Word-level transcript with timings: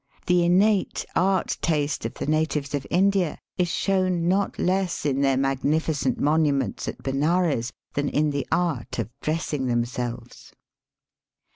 The 0.25 0.43
innate 0.43 1.05
art 1.15 1.59
taste 1.61 2.05
of 2.07 2.15
the 2.15 2.25
natives 2.25 2.73
of 2.73 2.87
India 2.89 3.37
is 3.59 3.67
shown 3.67 4.27
not 4.27 4.57
less 4.57 5.05
in 5.05 5.21
their 5.21 5.37
magnificent 5.37 6.19
monuments 6.19 6.87
at 6.87 7.03
Benares 7.03 7.71
than 7.93 8.09
in 8.09 8.31
the 8.31 8.47
art 8.51 8.97
of 8.97 9.11
dressing 9.21 9.67
themselves. 9.67 10.53